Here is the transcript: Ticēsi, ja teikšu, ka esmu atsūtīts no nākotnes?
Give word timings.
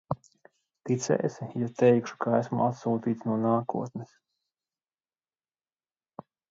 Ticēsi, 0.89 1.49
ja 1.63 1.67
teikšu, 1.81 2.17
ka 2.25 2.33
esmu 2.39 2.65
atsūtīts 2.71 3.29
no 3.31 3.39
nākotnes? 3.45 4.19